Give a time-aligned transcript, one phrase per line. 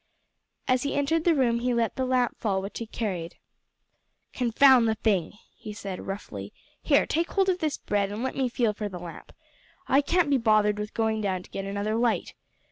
[0.67, 3.35] As he entered the room he let the lamp fall which he carried.
[4.33, 6.51] "Confound the thing!" he said roughly.
[6.81, 9.31] "Here, take hold of this bread, and let me feel for the lamp.
[9.87, 12.33] I can't be bothered with going down to get another light.